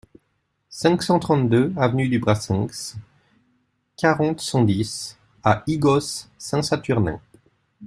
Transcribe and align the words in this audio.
cinq 0.71 1.03
cent 1.03 1.19
trente-deux 1.19 1.73
avenue 1.77 2.09
du 2.09 2.17
Brassenx, 2.17 2.95
quarante, 3.95 4.39
cent 4.41 4.63
dix 4.63 5.15
à 5.43 5.61
Ygos-Saint-Saturnin 5.67 7.21